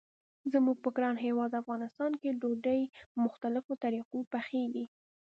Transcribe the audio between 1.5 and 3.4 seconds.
افغانستان کې ډوډۍ په